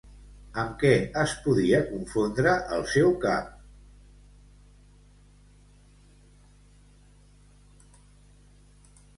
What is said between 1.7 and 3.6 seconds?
confondre el seu cap?